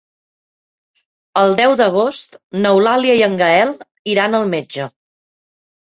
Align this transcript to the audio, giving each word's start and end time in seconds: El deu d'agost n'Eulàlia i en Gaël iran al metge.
El 1.41 1.53
deu 1.59 1.75
d'agost 1.83 2.33
n'Eulàlia 2.63 3.19
i 3.19 3.21
en 3.29 3.39
Gaël 3.43 3.75
iran 4.15 4.39
al 4.39 4.51
metge. 4.55 4.89